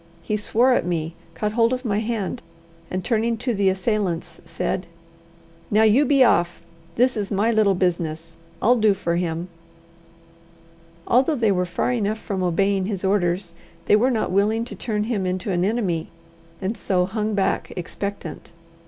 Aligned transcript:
He 0.23 0.35
swore 0.35 0.73
at 0.73 0.83
me, 0.83 1.13
caught 1.35 1.51
hold 1.51 1.73
of 1.73 1.85
my 1.85 1.99
hand, 1.99 2.41
and 2.89 3.05
turning 3.05 3.37
to 3.37 3.53
the 3.53 3.69
assailants 3.69 4.41
said: 4.45 4.87
"Now, 5.69 5.83
you 5.83 6.05
be 6.05 6.23
off! 6.23 6.63
This 6.95 7.15
is 7.15 7.29
my 7.31 7.51
little 7.51 7.75
business. 7.75 8.35
I'll 8.63 8.77
do 8.77 8.95
for 8.95 9.17
him!" 9.17 9.47
Although 11.05 11.35
they 11.35 11.51
were 11.51 11.67
far 11.67 11.91
enough 11.91 12.17
from 12.17 12.41
obeying 12.41 12.87
his 12.87 13.03
orders, 13.03 13.53
they 13.85 13.95
were 13.95 14.09
not 14.09 14.31
willing 14.31 14.65
to 14.65 14.75
turn 14.75 15.03
him 15.03 15.27
into 15.27 15.51
an 15.51 15.63
enemy, 15.63 16.07
and 16.63 16.75
so 16.75 17.05
hung 17.05 17.35
back 17.35 17.71
expectant. 17.77 18.51